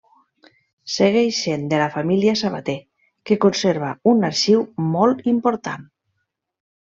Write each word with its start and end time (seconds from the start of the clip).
Segueix 0.93 1.35
sent 1.47 1.67
de 1.73 1.81
la 1.81 1.89
família 1.97 2.33
Sabater, 2.41 2.75
que 3.31 3.37
conserva 3.45 3.91
un 4.13 4.27
arxiu 4.31 4.65
molt 4.97 5.23
important. 5.35 5.87